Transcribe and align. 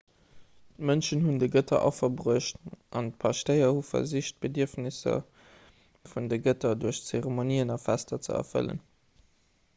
d'mënschen 0.83 1.19
hunn 1.25 1.35
de 1.43 1.49
gëtter 1.55 1.81
affer 1.89 2.09
bruecht 2.21 2.57
an 3.01 3.09
d'paschtéier 3.25 3.69
hu 3.75 3.85
versicht 3.91 4.39
d'bedierfnesser 4.41 5.21
vun 6.15 6.33
de 6.33 6.41
gëtter 6.49 6.75
duerch 6.87 7.05
zeremonien 7.13 7.77
an 7.79 7.85
fester 7.87 8.23
ze 8.27 8.37
erfëllen 8.43 8.83